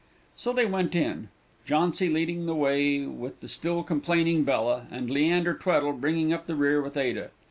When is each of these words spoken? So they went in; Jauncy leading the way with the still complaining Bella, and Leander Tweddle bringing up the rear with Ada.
So 0.35 0.51
they 0.51 0.65
went 0.65 0.95
in; 0.95 1.27
Jauncy 1.63 2.09
leading 2.09 2.47
the 2.47 2.55
way 2.55 3.05
with 3.05 3.39
the 3.39 3.47
still 3.47 3.83
complaining 3.83 4.43
Bella, 4.43 4.87
and 4.89 5.11
Leander 5.11 5.53
Tweddle 5.53 5.93
bringing 5.93 6.33
up 6.33 6.47
the 6.47 6.55
rear 6.55 6.81
with 6.81 6.97
Ada. 6.97 7.29